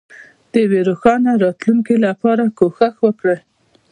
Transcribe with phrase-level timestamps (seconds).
[0.51, 3.39] د یوې روښانه راتلونکې لپاره کوښښ وکړئ.